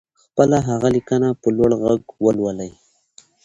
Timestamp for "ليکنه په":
0.95-1.47